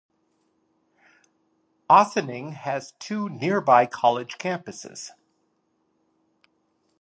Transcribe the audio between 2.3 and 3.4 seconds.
has two